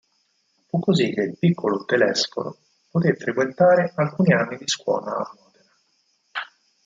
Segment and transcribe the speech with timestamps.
[0.65, 2.57] Fu così che il piccolo Telesforo
[2.89, 5.71] poté frequentare alcuni anni di scuola a Modena.